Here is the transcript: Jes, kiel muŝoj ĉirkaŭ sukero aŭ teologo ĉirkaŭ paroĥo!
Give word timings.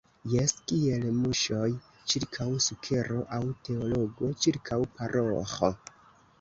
Jes, 0.31 0.53
kiel 0.69 1.03
muŝoj 1.17 1.67
ĉirkaŭ 2.15 2.49
sukero 2.69 3.21
aŭ 3.39 3.43
teologo 3.69 4.33
ĉirkaŭ 4.47 4.83
paroĥo! 4.99 5.75